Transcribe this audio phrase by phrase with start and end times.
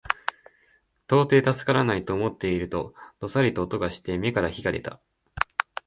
[1.05, 4.99] 到底助からないと思っていると、どさりと音がして眼から火が出た